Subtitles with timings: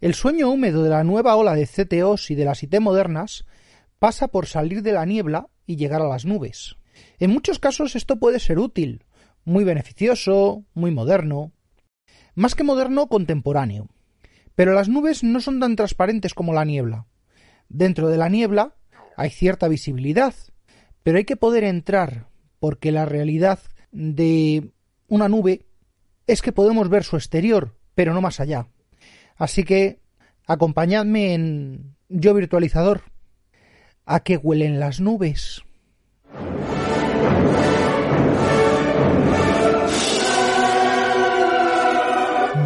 [0.00, 3.44] El sueño húmedo de la nueva ola de CTOs y de las IT modernas
[3.98, 6.76] pasa por salir de la niebla y llegar a las nubes.
[7.18, 9.04] En muchos casos esto puede ser útil,
[9.44, 11.52] muy beneficioso, muy moderno.
[12.34, 13.88] Más que moderno, contemporáneo.
[14.54, 17.06] Pero las nubes no son tan transparentes como la niebla.
[17.68, 18.74] Dentro de la niebla
[19.18, 20.34] hay cierta visibilidad,
[21.02, 23.58] pero hay que poder entrar, porque la realidad
[23.92, 24.72] de
[25.08, 25.66] una nube
[26.26, 28.66] es que podemos ver su exterior, pero no más allá.
[29.40, 29.98] Así que
[30.46, 33.00] acompañadme en Yo Virtualizador.
[34.04, 35.62] ¿A qué huelen las nubes?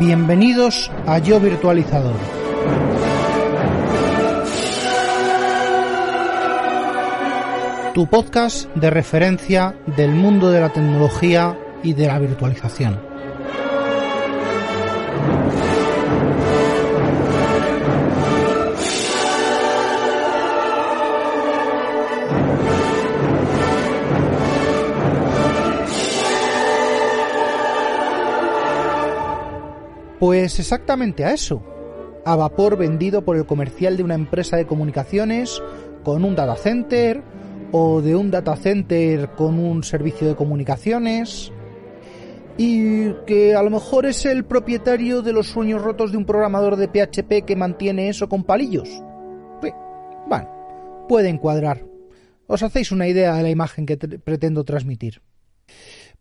[0.01, 2.17] Bienvenidos a Yo Virtualizador.
[7.95, 13.14] Tu podcast de referencia del mundo de la tecnología y de la virtualización.
[30.25, 31.63] Pues exactamente a eso.
[32.25, 35.63] A vapor vendido por el comercial de una empresa de comunicaciones
[36.03, 37.23] con un data center
[37.73, 41.53] o de un data center con un servicio de comunicaciones
[42.57, 46.77] y que a lo mejor es el propietario de los sueños rotos de un programador
[46.77, 48.89] de PHP que mantiene eso con palillos.
[50.27, 51.85] Bueno, puede encuadrar.
[52.47, 55.21] Os hacéis una idea de la imagen que pretendo transmitir.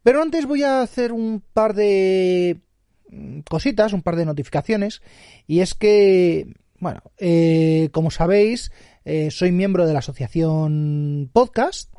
[0.03, 2.59] Pero antes voy a hacer un par de
[3.49, 5.01] cositas, un par de notificaciones,
[5.47, 8.71] y es que, bueno, eh, como sabéis,
[9.05, 11.93] eh, soy miembro de la asociación Podcast,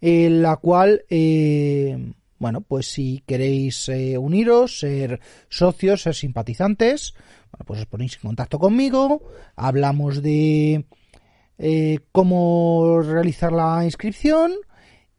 [0.00, 7.14] en la cual, eh, bueno, pues si queréis uniros, ser socios, ser simpatizantes,
[7.52, 9.22] bueno, pues os ponéis en contacto conmigo,
[9.54, 10.84] hablamos de
[12.10, 14.52] cómo realizar la inscripción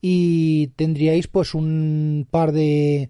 [0.02, 3.10] y tendríais pues un par de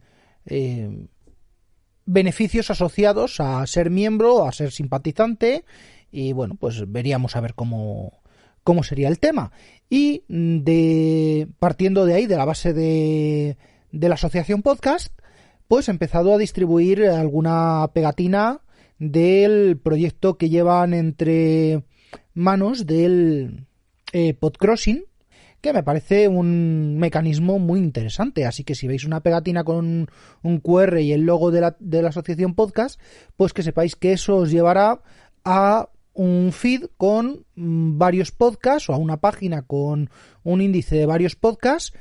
[2.06, 5.66] beneficios asociados a ser miembro, a ser simpatizante
[6.12, 8.22] y bueno, pues veríamos a ver cómo,
[8.64, 9.52] cómo sería el tema.
[9.90, 13.58] Y de partiendo de ahí, de la base de,
[13.92, 15.14] de la asociación podcast,
[15.68, 18.62] pues he empezado a distribuir alguna pegatina
[19.00, 21.84] del proyecto que llevan entre
[22.34, 23.66] manos del
[24.12, 25.06] eh, Podcrossing,
[25.64, 28.46] que me parece un mecanismo muy interesante.
[28.46, 30.10] Así que si veis una pegatina con
[30.44, 33.00] un, QR y el logo de la, de la asociación podcast,
[33.38, 35.02] pues que sepáis que eso os llevará
[35.46, 40.10] a un feed con mm, varios podcasts o a una página con
[40.44, 41.94] un índice de varios podcasts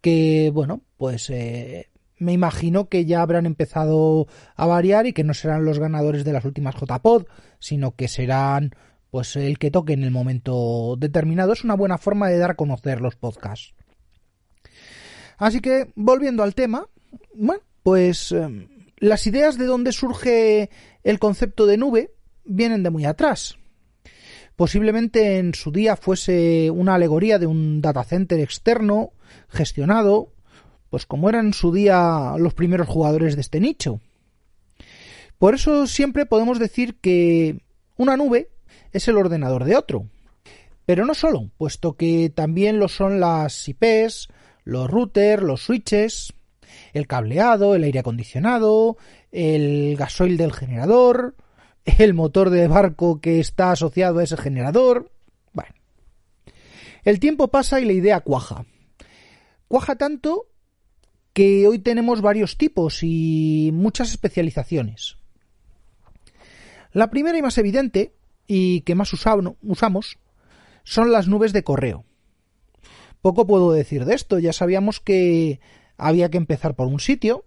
[0.00, 5.34] que, bueno, pues eh, me imagino que ya habrán empezado a variar y que no
[5.34, 7.26] serán los ganadores de las últimas JPod,
[7.58, 8.74] sino que serán
[9.10, 12.56] pues el que toque en el momento determinado es una buena forma de dar a
[12.56, 13.74] conocer los podcasts.
[15.36, 16.86] Así que, volviendo al tema,
[17.34, 18.68] bueno, pues em,
[18.98, 20.70] las ideas de dónde surge
[21.02, 22.12] el concepto de nube
[22.44, 23.56] vienen de muy atrás.
[24.54, 29.12] Posiblemente en su día fuese una alegoría de un data center externo,
[29.48, 30.34] gestionado,
[30.90, 34.00] pues como eran en su día los primeros jugadores de este nicho.
[35.38, 37.62] Por eso siempre podemos decir que
[37.96, 38.50] una nube
[38.92, 40.06] es el ordenador de otro.
[40.86, 44.28] Pero no solo, puesto que también lo son las IPs,
[44.64, 46.32] los routers, los switches,
[46.92, 48.96] el cableado, el aire acondicionado,
[49.32, 51.36] el gasoil del generador,
[51.84, 55.10] el motor de barco que está asociado a ese generador.
[55.52, 55.74] Bueno.
[57.04, 58.64] El tiempo pasa y la idea cuaja.
[59.68, 60.48] Cuaja tanto
[61.32, 65.16] que hoy tenemos varios tipos y muchas especializaciones.
[66.92, 68.14] La primera y más evidente
[68.52, 70.18] y que más usamos
[70.82, 72.04] son las nubes de correo.
[73.22, 75.60] Poco puedo decir de esto, ya sabíamos que
[75.96, 77.44] había que empezar por un sitio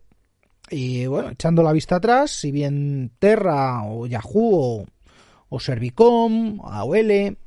[0.70, 4.86] y bueno, echando la vista atrás, si bien Terra o Yahoo
[5.50, 7.38] o, Servicom, AOL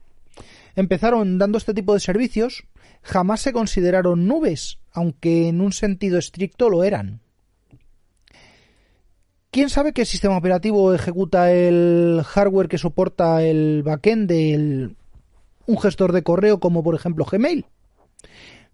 [0.75, 2.64] empezaron dando este tipo de servicios,
[3.00, 7.23] jamás se consideraron nubes, aunque en un sentido estricto lo eran.
[9.56, 14.91] ¿Quién sabe qué sistema operativo ejecuta el hardware que soporta el backend de
[15.64, 17.64] un gestor de correo como por ejemplo Gmail?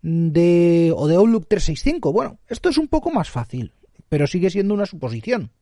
[0.02, 2.12] De, o de Outlook 365.
[2.12, 3.70] Bueno, esto es un poco más fácil,
[4.08, 5.52] pero sigue siendo una suposición.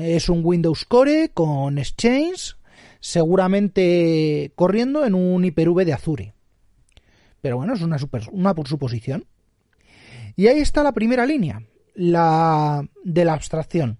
[0.00, 2.56] Es un Windows Core con Exchange,
[3.00, 6.32] seguramente corriendo en un Hyper-V de Azure.
[7.42, 9.26] Pero bueno, es una, super, una suposición.
[10.36, 11.62] Y ahí está la primera línea,
[11.94, 13.98] la de la abstracción.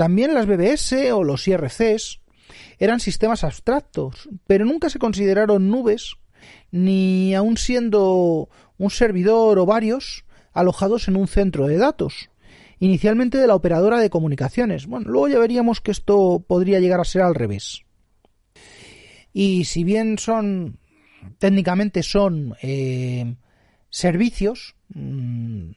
[0.00, 2.22] También las BBS o los IRCs
[2.78, 6.16] eran sistemas abstractos, pero nunca se consideraron nubes,
[6.70, 8.48] ni aun siendo
[8.78, 10.24] un servidor o varios
[10.54, 12.30] alojados en un centro de datos,
[12.78, 14.86] inicialmente de la operadora de comunicaciones.
[14.86, 17.82] Bueno, luego ya veríamos que esto podría llegar a ser al revés.
[19.34, 20.78] Y si bien son,
[21.36, 23.34] técnicamente son eh,
[23.90, 25.72] servicios, mm,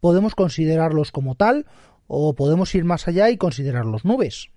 [0.00, 1.66] podemos considerarlos como tal
[2.06, 4.48] o podemos ir más allá y considerarlos nubes.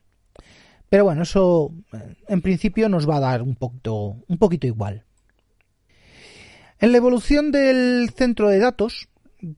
[0.89, 5.05] Pero bueno, eso eh, en principio nos va a dar un poquito, un poquito igual.
[6.79, 9.09] En la evolución del centro de datos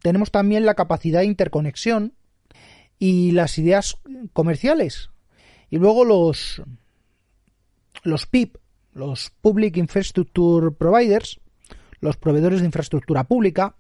[0.02, 2.14] tenemos también la capacidad de interconexión
[3.00, 3.98] y las ideas
[4.34, 5.10] comerciales.
[5.70, 6.62] Y luego los,
[8.04, 8.58] los PIP,
[8.94, 11.40] los Public Infrastructure Providers,
[12.00, 13.76] los proveedores de infraestructura pública.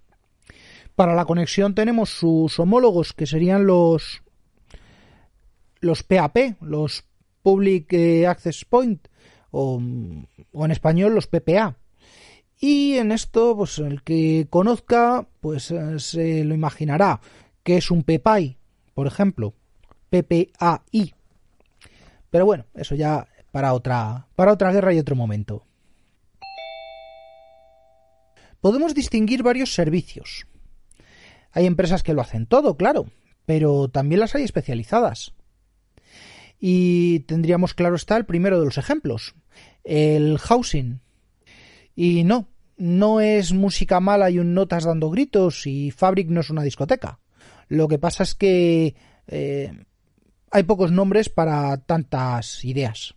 [1.01, 4.21] Para la conexión tenemos sus homólogos que serían los
[5.79, 7.05] los PAP, los
[7.41, 9.07] Public eh, Access Point,
[9.49, 9.81] o,
[10.51, 11.75] o en español los PPA.
[12.59, 17.19] Y en esto, pues el que conozca, pues eh, se lo imaginará
[17.63, 18.57] que es un PPI,
[18.93, 19.55] por ejemplo,
[20.11, 21.15] PPAI.
[22.29, 25.65] Pero bueno, eso ya para otra, para otra guerra y otro momento.
[28.59, 30.45] Podemos distinguir varios servicios.
[31.51, 33.07] Hay empresas que lo hacen todo, claro,
[33.45, 35.33] pero también las hay especializadas.
[36.59, 39.33] Y tendríamos claro está el primero de los ejemplos,
[39.83, 41.01] el housing.
[41.95, 46.49] Y no, no es música mala y un notas dando gritos y Fabric no es
[46.49, 47.19] una discoteca.
[47.67, 48.95] Lo que pasa es que
[49.27, 49.71] eh,
[50.51, 53.15] hay pocos nombres para tantas ideas.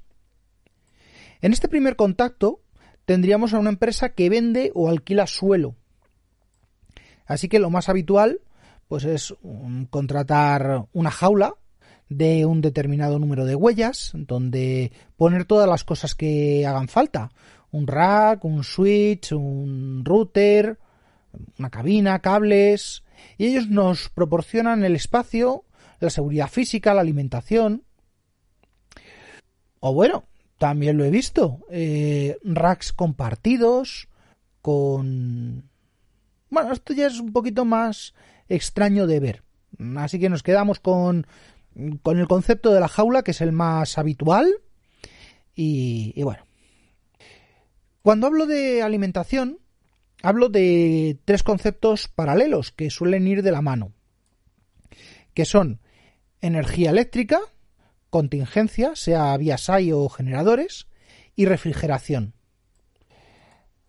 [1.42, 2.62] En este primer contacto
[3.04, 5.76] tendríamos a una empresa que vende o alquila suelo.
[7.26, 8.40] Así que lo más habitual
[8.88, 9.34] pues es
[9.90, 11.54] contratar una jaula
[12.08, 17.30] de un determinado número de huellas, donde poner todas las cosas que hagan falta.
[17.70, 20.78] Un rack, un switch, un router,
[21.58, 23.02] una cabina, cables.
[23.38, 25.64] Y ellos nos proporcionan el espacio,
[25.98, 27.82] la seguridad física, la alimentación.
[29.80, 30.24] O bueno,
[30.58, 31.60] también lo he visto.
[31.70, 34.08] Eh, racks compartidos
[34.60, 35.70] con...
[36.54, 38.14] Bueno, esto ya es un poquito más
[38.48, 39.42] extraño de ver.
[39.96, 41.26] Así que nos quedamos con
[42.02, 44.48] con el concepto de la jaula, que es el más habitual.
[45.54, 46.46] Y, bueno.
[48.02, 49.58] Cuando hablo de alimentación,
[50.22, 53.92] hablo de tres conceptos paralelos que suelen ir de la mano.
[55.32, 55.80] Que son
[56.40, 57.40] energía eléctrica,
[58.10, 60.86] contingencia, sea vía SAI o generadores,
[61.34, 62.33] y refrigeración.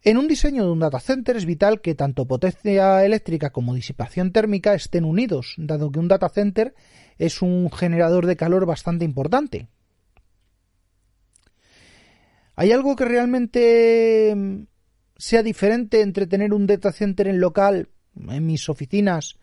[0.08, 4.32] En un diseño de un data center es vital que tanto potencia eléctrica como disipación
[4.32, 6.76] térmica estén unidos, dado que un data center
[7.18, 9.68] es un generador de calor bastante importante.
[12.56, 14.68] ¿Hay algo que realmente mm,
[15.18, 17.90] sea diferente entre tener un data center en local,
[18.30, 19.40] en mis oficinas,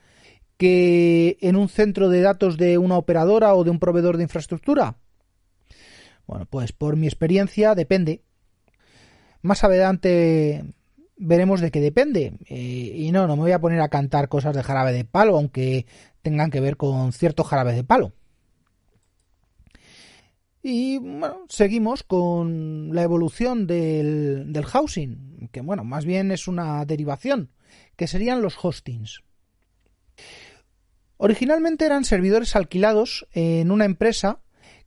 [0.59, 4.97] que en un centro de datos de una operadora o de un proveedor de infraestructura?
[6.25, 8.23] Bueno, pues por mi experiencia depende.
[9.43, 10.65] Más adelante
[11.17, 12.35] veremos de qué depende.
[12.47, 15.37] Eh, y no, no me voy a poner a cantar cosas de jarabe de palo,
[15.37, 15.87] aunque
[16.23, 18.13] tengan que ver con ciertos jarabes de palo.
[20.63, 26.85] Y bueno, seguimos con la evolución del, del, housing, que bueno, más bien es una
[26.85, 27.51] derivación,
[27.97, 29.23] que serían los hostings.
[31.17, 34.42] Originalmente eran servidores alquilados en una empresa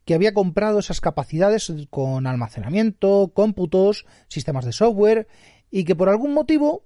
[0.06, 5.26] que había comprado esas capacidades con almacenamiento, cómputos, sistemas de software
[5.68, 6.84] y que por algún motivo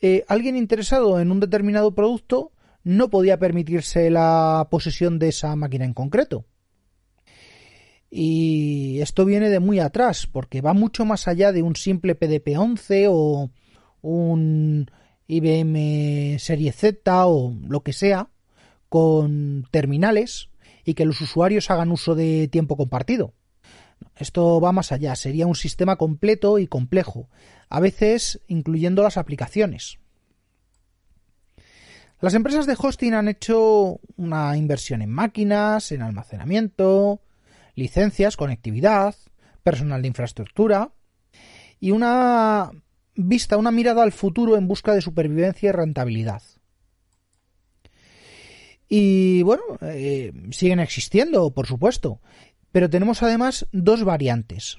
[0.00, 2.52] eh, alguien interesado en un determinado producto
[2.82, 6.46] no podía permitirse la posesión de esa máquina en concreto.
[8.10, 13.08] Y esto viene de muy atrás, porque va mucho más allá de un simple PDP-11
[13.10, 13.50] o
[14.00, 14.90] un
[15.26, 18.30] IBM Serie Z o lo que sea,
[18.88, 20.48] con terminales
[20.84, 23.34] y que los usuarios hagan uso de tiempo compartido.
[24.16, 27.28] Esto va más allá, sería un sistema completo y complejo,
[27.68, 29.98] a veces incluyendo las aplicaciones.
[32.20, 37.20] Las empresas de hosting han hecho una inversión en máquinas, en almacenamiento,
[37.74, 39.14] licencias, conectividad,
[39.62, 40.92] personal de infraestructura
[41.80, 42.70] y una
[43.14, 46.42] vista, una mirada al futuro en busca de supervivencia y rentabilidad.
[48.88, 52.20] Y bueno, eh, siguen existiendo, por supuesto,
[52.72, 54.78] pero tenemos además dos variantes.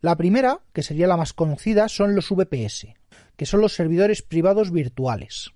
[0.00, 2.94] La primera, que sería la más conocida, son los VPS,
[3.36, 5.50] que son los servidores privados virtuales,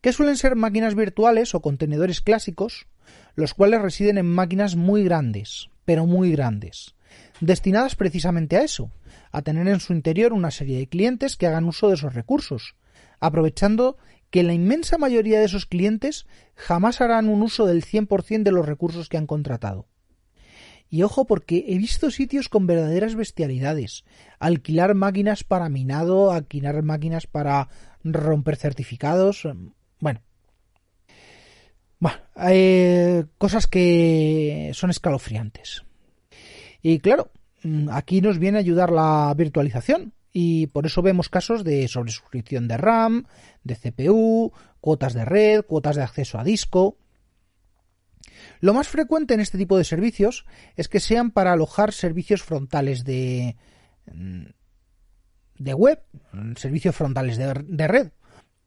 [0.00, 2.86] que suelen ser máquinas virtuales o contenedores clásicos,
[3.34, 6.94] los cuales residen en máquinas muy grandes, pero muy grandes,
[7.40, 8.90] destinadas precisamente a eso,
[9.32, 12.76] a tener en su interior una serie de clientes que hagan uso de esos recursos,
[13.20, 13.98] aprovechando
[14.34, 16.26] que la inmensa mayoría de esos clientes
[16.56, 19.86] jamás harán un uso del 100% de los recursos que han contratado.
[20.90, 24.04] Y ojo porque he visto sitios con verdaderas bestialidades.
[24.40, 27.68] Alquilar máquinas para minado, alquilar máquinas para
[28.02, 29.46] romper certificados.
[30.00, 30.20] Bueno.
[32.00, 35.84] Bueno, eh, cosas que son escalofriantes.
[36.82, 37.30] Y claro,
[37.62, 40.12] mm, aquí nos viene a ayudar la virtualización.
[40.36, 43.26] Y por eso vemos casos de sobresuscripción de RAM,
[43.62, 46.98] de CPU, cuotas de red, cuotas de acceso a disco.
[48.58, 53.04] Lo más frecuente en este tipo de servicios es que sean para alojar servicios frontales
[53.04, 53.56] de,
[54.12, 54.46] mm,
[55.58, 56.02] de web,
[56.56, 58.10] servicios frontales de, de red.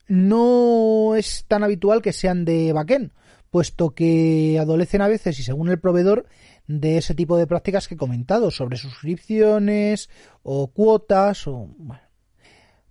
[0.08, 3.12] No es tan habitual que sean de backend,
[3.50, 6.28] puesto que adolecen a veces y según el proveedor
[6.68, 10.10] de ese tipo de prácticas que he comentado sobre suscripciones
[10.44, 11.70] o cuotas o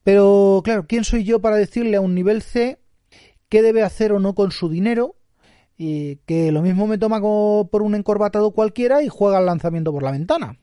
[0.06, 2.78] pero claro, ¿quién soy yo para decirle a un nivel C
[3.48, 5.16] qué debe hacer o no con su dinero?
[5.76, 10.04] Y que lo mismo me toma por un encorbatado cualquiera y juega el lanzamiento por
[10.04, 10.60] la ventana.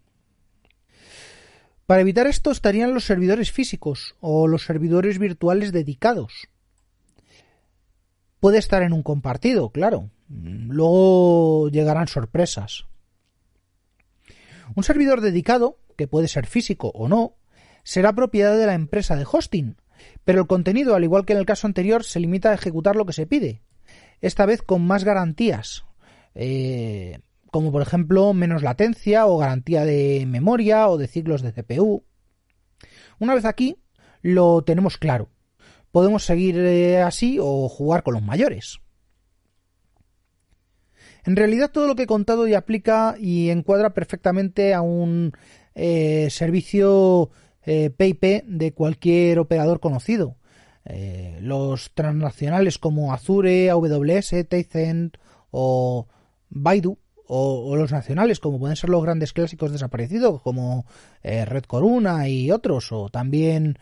[1.85, 6.47] Para evitar esto estarían los servidores físicos o los servidores virtuales dedicados.
[8.39, 10.09] Puede estar en un compartido, claro.
[10.29, 12.85] Luego llegarán sorpresas.
[14.75, 17.35] Un servidor dedicado, que puede ser físico o no,
[17.83, 19.77] será propiedad de la empresa de hosting,
[20.23, 23.05] pero el contenido, al igual que en el caso anterior, se limita a ejecutar lo
[23.05, 23.61] que se pide,
[24.21, 25.83] esta vez con más garantías,
[26.33, 27.19] eh,
[27.51, 32.03] como por ejemplo menos latencia o garantía de memoria o de ciclos de CPU.
[33.19, 33.77] Una vez aquí,
[34.21, 35.29] lo tenemos claro.
[35.91, 38.79] Podemos seguir eh, así o jugar con los mayores.
[41.25, 45.33] En realidad todo lo que he contado ya aplica y encuadra perfectamente a un
[45.75, 47.31] eh, servicio
[47.65, 50.35] eh, PIP de cualquier operador conocido.
[50.85, 55.17] Eh, los transnacionales como Azure, AWS, Tencent
[55.51, 56.07] o
[56.49, 60.85] Baidu o, los nacionales como pueden ser los grandes clásicos desaparecidos como
[61.23, 63.79] Red Corona y otros o también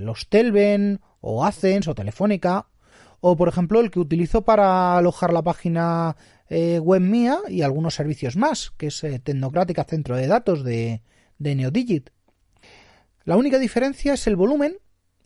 [0.00, 2.66] los Telven o Accents o Telefónica
[3.20, 6.14] o por ejemplo el que utilizo para alojar la página
[6.48, 11.02] eh, web mía y algunos servicios más, que es eh, Tecnocrática Centro de Datos de,
[11.38, 12.10] de Neodigit.
[13.24, 14.76] La única diferencia es el volumen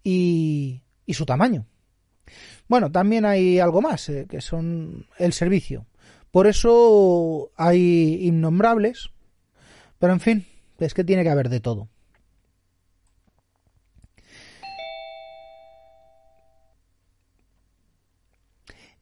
[0.05, 1.67] y, y su tamaño.
[2.69, 5.87] Bueno, también hay algo más, eh, que son el servicio.
[6.31, 9.11] Por eso hay innombrables,
[9.99, 10.47] pero en fin,
[10.79, 11.89] es que tiene que haber de todo.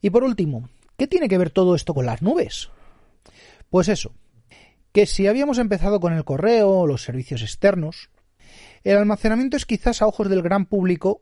[0.01, 2.69] Y por último, ¿Qué tiene que ver todo esto con las nubes?
[3.69, 4.15] Pues eso,
[4.91, 8.09] que si habíamos empezado con el correo o los servicios externos,
[8.83, 11.21] el almacenamiento es quizás a ojos del gran público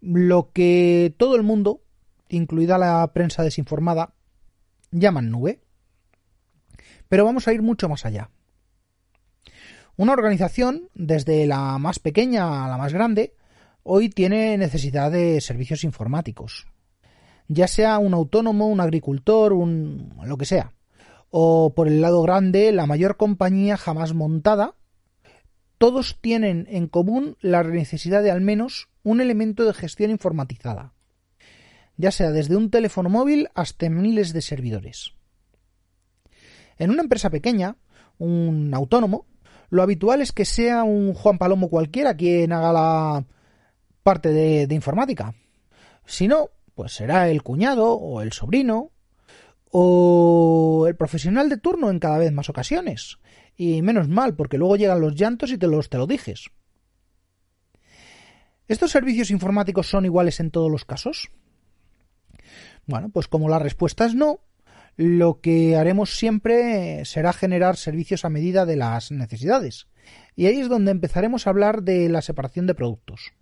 [0.00, 1.82] lo que todo el mundo,
[2.28, 4.14] incluida la prensa desinformada,
[4.90, 5.60] llaman nube.
[7.08, 8.30] Pero vamos a ir mucho más allá.
[9.96, 13.36] Una organización, desde la más pequeña a la más grande,
[13.84, 16.71] hoy tiene necesidad de servicios informáticos
[17.48, 20.72] ya sea un autónomo, un agricultor, un lo que sea.
[21.30, 24.74] O por el lado grande, la mayor compañía jamás montada,
[25.78, 30.94] todos tienen en común la necesidad de al menos un elemento de gestión informatizada,
[31.96, 35.14] ya sea desde un teléfono móvil hasta miles de servidores.
[36.78, 37.76] En una empresa pequeña,
[38.18, 39.26] un autónomo,
[39.70, 43.24] lo habitual es que sea un Juan Palomo cualquiera quien haga la
[44.02, 45.34] parte de, de informática.
[46.04, 46.50] Si no,
[46.82, 48.90] pues será el cuñado o el sobrino
[49.70, 53.20] o el profesional de turno en cada vez más ocasiones.
[53.56, 56.50] Y menos mal, porque luego llegan los llantos y te los te lo dijes.
[58.66, 61.30] ¿Estos servicios informáticos son iguales en todos los casos?
[62.84, 64.40] Bueno, pues como la respuesta es no,
[64.96, 69.86] lo que haremos siempre será generar servicios a medida de las necesidades.
[70.34, 73.34] Y ahí es donde empezaremos a hablar de la separación de productos.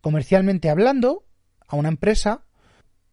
[0.00, 1.24] Comercialmente hablando,
[1.70, 2.42] a una empresa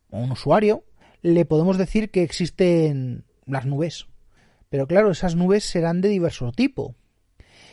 [0.09, 0.83] o un usuario
[1.21, 4.07] le podemos decir que existen las nubes.
[4.69, 6.95] Pero claro, esas nubes serán de diverso tipo.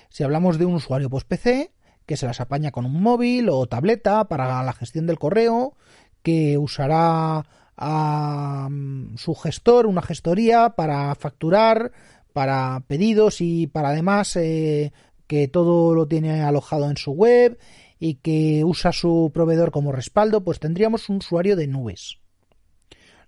[0.08, 1.72] Si hablamos de un usuario post-PC,
[2.06, 5.74] que se las apaña con un móvil o tableta para la gestión del correo,
[6.22, 7.44] que usará
[7.76, 11.92] a mm, su gestor, una gestoría para facturar,
[12.32, 14.92] para pedidos y para además eh,
[15.26, 17.58] que todo lo tiene alojado en su web
[17.98, 22.18] y que usa su proveedor como respaldo, pues tendríamos un usuario de nubes.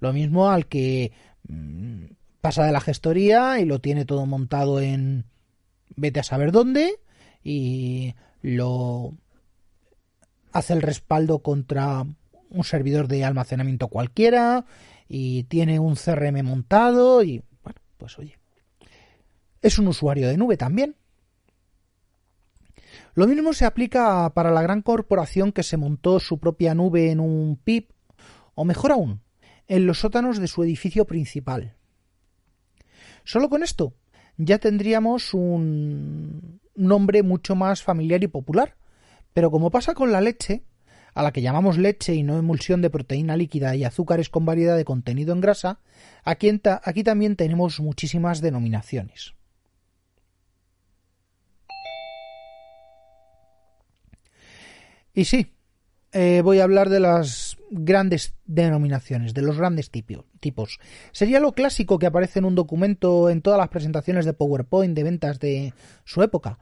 [0.00, 1.12] Lo mismo al que
[1.49, 2.04] mm,
[2.40, 5.25] pasa de la gestoría y lo tiene todo montado en
[5.96, 7.00] vete a saber dónde
[7.42, 9.14] y lo
[10.52, 12.04] hace el respaldo contra
[12.50, 14.64] un servidor de almacenamiento cualquiera
[15.08, 18.38] y tiene un CRM montado y bueno, pues oye,
[19.62, 20.96] es un usuario de nube también.
[23.16, 27.18] Lo mismo se aplica para la gran corporación que se montó su propia nube en
[27.18, 27.92] un PIP,
[28.54, 29.23] o mejor aún,
[29.68, 31.76] en los sótanos de su edificio principal.
[33.25, 33.94] Solo con esto
[34.37, 38.76] ya tendríamos un nombre mucho más familiar y popular,
[39.32, 40.64] pero como pasa con la leche,
[41.14, 44.76] a la que llamamos leche y no emulsión de proteína líquida y azúcares con variedad
[44.76, 45.80] de contenido en grasa,
[46.23, 46.50] aquí,
[46.85, 49.32] aquí también tenemos muchísimas denominaciones.
[55.16, 55.54] Y sí,
[56.12, 60.78] eh, voy a hablar de las grandes denominaciones, de los grandes tipos.
[61.11, 65.02] Sería lo clásico que aparece en un documento en todas las presentaciones de PowerPoint de
[65.02, 65.73] ventas de
[66.04, 66.58] su época,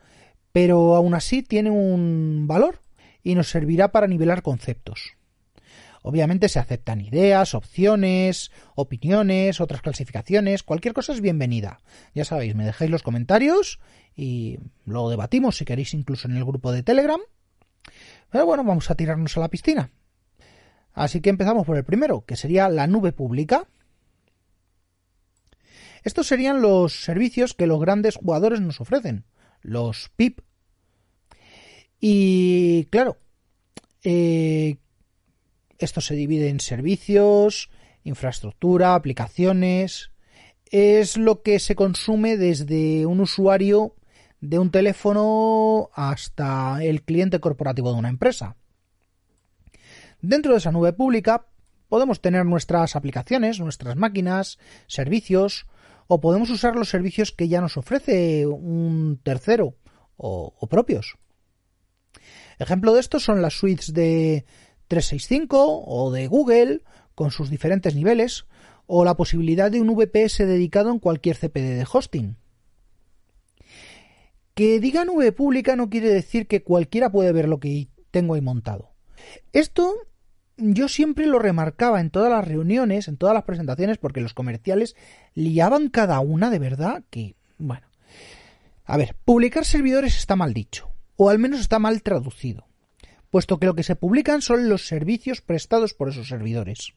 [0.53, 2.81] pero aún así tiene un valor
[3.25, 5.17] y nos servirá para nivelar conceptos.
[6.03, 11.81] Obviamente se aceptan ideas, opciones, opiniones, otras clasificaciones, cualquier cosa es bienvenida.
[12.15, 13.81] Ya sabéis, me dejáis los comentarios
[14.15, 17.21] y lo debatimos si queréis incluso en el grupo de Telegram
[18.35, 19.93] pero bueno, vamos a tirarnos a la piscina.
[20.93, 23.69] Así que empezamos por el primero, que sería la nube pública.
[26.03, 29.25] Estos serían los servicios que los grandes jugadores nos ofrecen,
[29.63, 30.41] los PIP.
[32.01, 33.19] Y claro,
[34.03, 34.79] eh,
[35.79, 37.71] esto se divide en servicios,
[38.03, 40.11] infraestructura, aplicaciones.
[40.73, 43.95] Es lo que se consume desde un usuario
[44.45, 48.57] de un teléfono hasta el cliente corporativo de una empresa.
[50.21, 51.47] Dentro de esa nube pública
[51.89, 55.67] podemos tener nuestras aplicaciones, nuestras máquinas, servicios,
[56.07, 59.77] o podemos usar los servicios que ya nos ofrece un tercero
[60.17, 61.17] o, propios.
[62.59, 64.45] Ejemplo de esto son las suites de
[64.89, 66.83] 365 o de Google
[67.15, 68.47] con sus diferentes niveles,
[68.87, 72.37] o la posibilidad de un VPS dedicado en cualquier CPD de hosting.
[74.55, 78.41] Que diga nube pública no quiere decir que cualquiera puede ver lo que tengo ahí
[78.41, 78.93] montado.
[79.53, 79.95] Esto
[80.57, 84.95] yo siempre lo remarcaba en todas las reuniones, en todas las presentaciones, porque los comerciales
[85.35, 87.89] liaban cada una de verdad que, bueno.
[88.85, 92.67] A ver, publicar servidores está mal dicho, o al menos está mal traducido,
[93.31, 96.95] puesto que lo que se publican son los servicios prestados por esos servidores.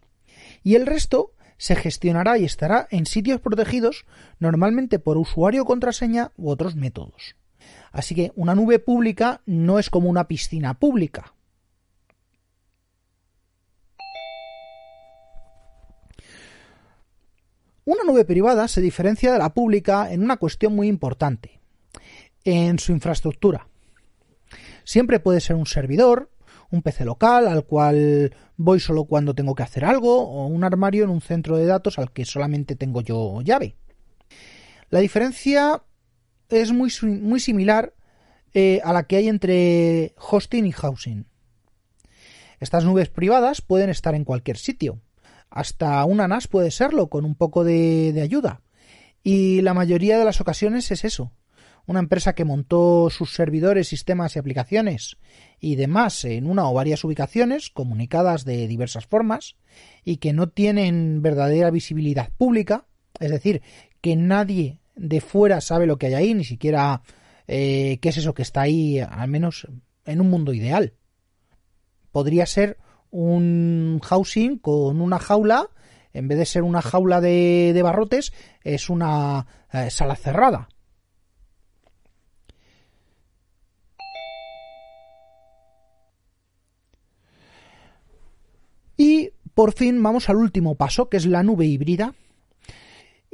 [0.64, 4.06] Y el resto se gestionará y estará en sitios protegidos,
[4.40, 7.36] normalmente por usuario contraseña u otros métodos.
[7.92, 11.34] Así que una nube pública no es como una piscina pública.
[17.86, 21.62] Una nube privada se diferencia de la pública en una cuestión muy importante,
[22.44, 23.70] en su infraestructura.
[24.84, 26.30] Siempre puede ser un servidor,
[26.70, 31.06] un PC local al cual voy solo cuando tengo que hacer algo, o un armario
[31.06, 33.78] en un centro de datos al que solamente tengo yo llave.
[34.90, 35.84] La diferencia
[36.50, 37.94] es muy, muy similar
[38.54, 41.26] eh, a la que hay entre hosting y housing.
[42.60, 45.02] Estas nubes privadas pueden estar en cualquier sitio.
[45.50, 48.62] Hasta una NAS puede serlo con un poco de, de ayuda.
[49.24, 51.32] Y la mayoría de las ocasiones es eso.
[51.86, 55.18] Una empresa que montó sus servidores, sistemas y aplicaciones
[55.60, 59.56] y demás en una o varias ubicaciones comunicadas de diversas formas
[60.04, 62.88] y que no tienen verdadera visibilidad pública,
[63.22, 63.62] es decir,
[64.02, 67.02] que nadie de fuera sabe lo que hay ahí, ni siquiera
[67.48, 69.68] eh, qué es eso que está ahí, al menos
[70.06, 70.94] en un mundo ideal.
[72.12, 72.78] Podría ser
[73.12, 75.70] un housing con una jaula,
[76.14, 78.34] en vez de ser una jaula de, barrotes,
[78.64, 80.68] es una eh, sala cerrada.
[89.00, 92.16] Y por fin vamos al último paso, que es la nube híbrida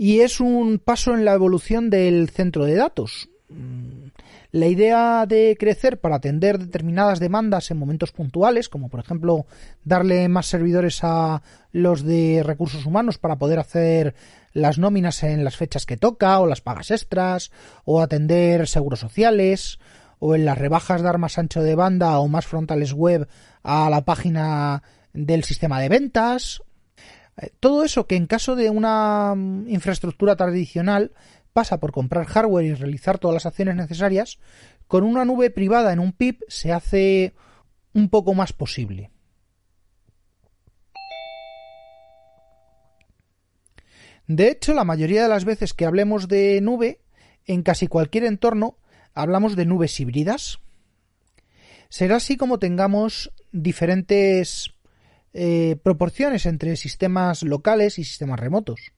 [0.03, 3.29] y es un paso en la evolución del centro de datos.
[3.47, 4.07] Mm,
[4.51, 9.45] la idea de crecer para atender determinadas demandas en momentos puntuales, como por ejemplo
[9.85, 14.13] darle más servidores a los de recursos humanos para poder hacer
[14.51, 17.51] las nóminas en las fechas que toca, o las pagas extras,
[17.85, 19.79] o atender seguros sociales,
[20.19, 23.29] o en las rebajas dar más ancho de banda o más frontales web
[23.63, 26.61] a la página del sistema de ventas,
[27.59, 31.11] todo eso que en caso de una mm, infraestructura tradicional
[31.51, 34.39] pasa por comprar hardware y realizar todas las acciones necesarias,
[34.87, 37.33] con una nube privada en un PIP se hace
[37.93, 39.11] un poco más posible.
[44.27, 47.01] De hecho, la mayoría de las veces que hablemos de nube,
[47.45, 48.77] en casi cualquier entorno,
[49.13, 50.59] hablamos de nubes híbridas.
[51.89, 54.72] Será así como tengamos diferentes
[55.33, 58.93] eh, proporciones entre sistemas locales y sistemas remotos.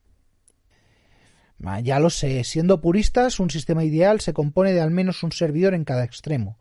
[1.82, 5.72] Ya lo sé, siendo puristas, un sistema ideal se compone de al menos un servidor
[5.74, 6.58] en cada extremo.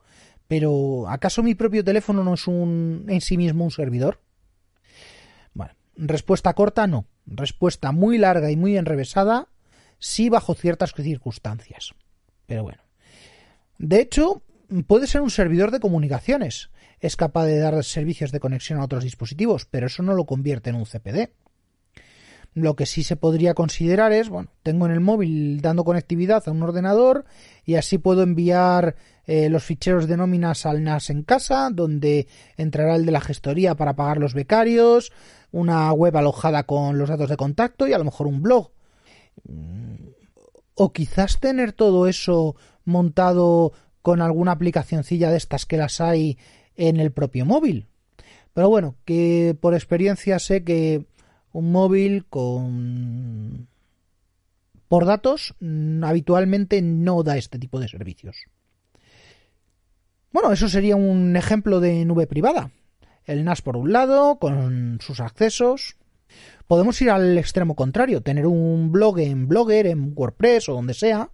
[0.48, 4.22] Pero, ¿acaso mi propio teléfono no es un, en sí mismo un servidor?
[5.54, 7.06] Bueno, respuesta corta, no.
[7.26, 9.50] Respuesta muy larga y muy enrevesada,
[10.00, 11.94] sí bajo ciertas circunstancias.
[12.46, 12.82] Pero bueno.
[13.78, 14.44] De hecho,
[14.88, 16.70] puede ser un servidor de comunicaciones.
[17.00, 20.70] Es capaz de dar servicios de conexión a otros dispositivos, pero eso no lo convierte
[20.70, 21.30] en un CPD.
[22.54, 26.52] Lo que sí se podría considerar es, bueno, tengo en el móvil dando conectividad a
[26.52, 27.26] un ordenador
[27.66, 32.96] y así puedo enviar eh, los ficheros de nóminas al NAS en casa, donde entrará
[32.96, 35.12] el de la gestoría para pagar los becarios,
[35.52, 38.72] una web alojada con los datos de contacto y a lo mejor un blog.
[39.44, 39.96] Mm,
[40.76, 42.56] o quizás tener todo eso
[42.86, 46.38] montado con alguna aplicacioncilla de estas que las hay
[46.76, 47.88] en el propio móvil.
[48.54, 51.06] Pero bueno, que por experiencia sé que
[51.52, 53.68] un móvil con
[54.88, 58.38] por datos mm, habitualmente no da este tipo de servicios.
[60.32, 62.72] Bueno, eso sería un ejemplo de nube privada.
[63.26, 65.96] El NAS por un lado, con sus accesos.
[66.68, 71.30] Podemos ir al extremo contrario, tener un blog en Blogger, en WordPress o donde sea,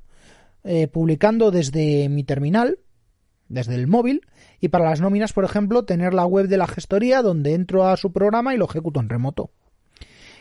[0.64, 2.78] eh, publicando desde mi terminal,
[3.52, 4.22] desde el móvil,
[4.60, 7.98] y para las nóminas, por ejemplo, tener la web de la gestoría donde entro a
[7.98, 9.52] su programa y lo ejecuto en remoto.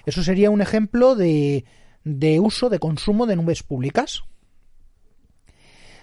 [0.06, 1.64] Eso sería un ejemplo de,
[2.04, 4.22] de uso, de consumo de nubes públicas.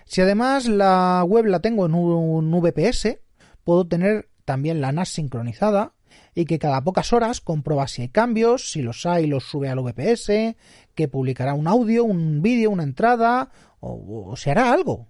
[0.05, 3.19] Si además la web la tengo en un VPS,
[3.63, 5.93] puedo tener también la NAS sincronizada
[6.33, 9.79] y que cada pocas horas comprueba si hay cambios, si los hay los sube al
[9.79, 10.55] VPS,
[10.95, 15.07] que publicará un audio, un vídeo, una entrada o, o se hará algo.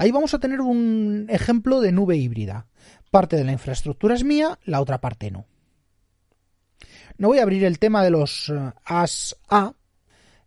[0.00, 2.66] Ahí vamos a tener un ejemplo de nube híbrida.
[3.10, 5.44] Parte de la infraestructura es mía, la otra parte no.
[7.18, 8.50] No voy a abrir el tema de los
[8.82, 9.74] ASA,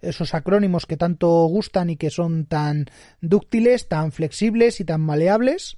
[0.01, 2.87] esos acrónimos que tanto gustan y que son tan
[3.21, 5.77] dúctiles, tan flexibles y tan maleables.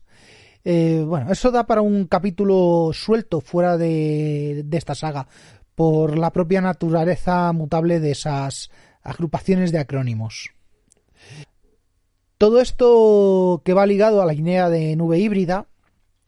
[0.63, 5.27] Eh, bueno, eso da para un capítulo suelto fuera de esta saga,
[5.75, 8.71] por la propia naturaleza mutable de esas
[9.03, 10.55] agrupaciones de acrónimos.
[12.38, 15.67] Todo esto que va ligado a la idea de nube híbrida,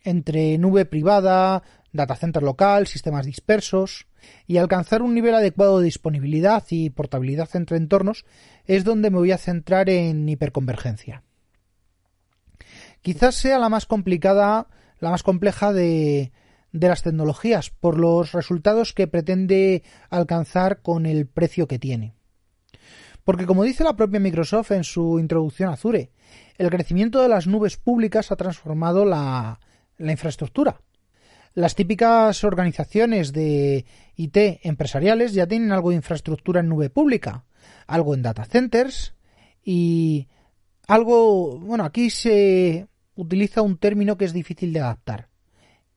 [0.04, 4.08] entre nube privada, data center local, sistemas dispersos,
[4.46, 8.26] y alcanzar un nivel adecuado de disponibilidad y portabilidad entre entornos
[8.66, 11.24] es donde me voy a centrar en hiperconvergencia.
[13.02, 14.68] Quizás sea la más complicada,
[15.00, 16.32] la más compleja de,
[16.72, 22.17] de las tecnologías por los resultados que pretende alcanzar con el precio que tiene.
[23.28, 26.12] Porque como dice la propia Microsoft en su introducción a Azure,
[26.58, 29.60] el crecimiento de las nubes públicas ha transformado la,
[29.98, 30.80] la infraestructura.
[31.54, 33.84] Las típicas organizaciones de
[34.16, 37.44] IT empresariales ya tienen algo de infraestructura en nube pública,
[37.86, 39.14] algo en data centers
[39.62, 40.30] y
[40.88, 45.28] algo, bueno, aquí se utiliza un término que es difícil de adaptar,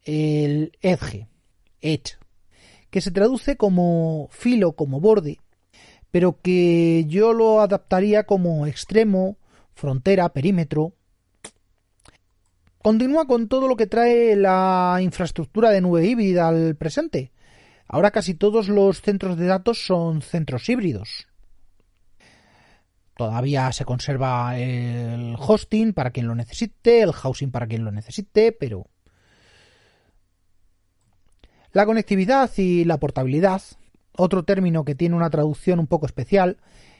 [0.02, 1.28] el edge,
[1.80, 2.18] edge,
[2.90, 5.38] que se traduce como filo, como borde,
[6.10, 9.36] pero que yo lo adaptaría como extremo,
[9.74, 10.92] frontera, perímetro,
[12.82, 17.32] continúa con todo lo que trae la infraestructura de nube híbrida al presente.
[17.86, 21.26] Ahora casi todos los centros de datos son centros híbridos.
[23.16, 28.52] Todavía se conserva el hosting para quien lo necesite, el housing para quien lo necesite,
[28.52, 28.86] pero
[31.72, 33.62] la conectividad y la portabilidad,
[34.20, 36.58] otro término que tiene una traducción un poco especial,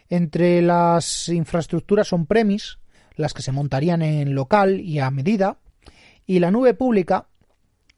[0.09, 2.78] entre las infraestructuras on-premise,
[3.16, 5.59] las que se montarían en local y a medida,
[6.26, 7.28] y la nube pública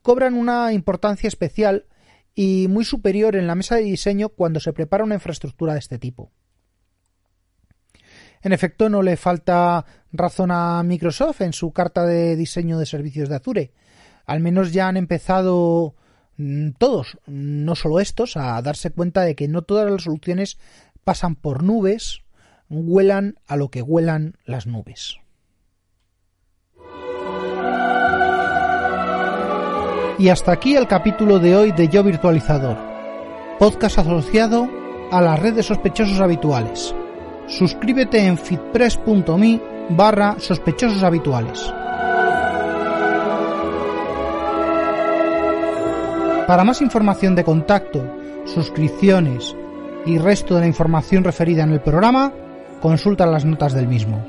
[0.02, 1.86] cobran una importancia especial
[2.34, 5.98] y muy superior en la mesa de diseño cuando se prepara una infraestructura de este
[5.98, 6.32] tipo.
[8.42, 13.28] En efecto, no le falta razón a Microsoft en su carta de diseño de servicios
[13.28, 13.72] de Azure.
[14.26, 15.94] Al menos ya han empezado
[16.78, 20.58] todos, no solo estos, a darse cuenta de que no todas las soluciones
[21.04, 22.22] pasan por nubes,
[22.68, 25.18] huelan a lo que huelan las nubes.
[30.18, 32.78] Y hasta aquí el capítulo de hoy de Yo Virtualizador,
[33.58, 34.68] podcast asociado
[35.10, 36.94] a la red de sospechosos habituales.
[37.46, 41.72] Suscríbete en fitpress.me barra sospechosos habituales.
[46.46, 48.04] Para más información de contacto,
[48.46, 49.56] suscripciones
[50.04, 52.32] y resto de la información referida en el programa,
[52.80, 54.24] consulta las notas del mismo.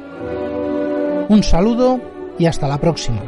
[1.29, 1.99] Un saludo
[2.37, 3.21] y hasta la próxima.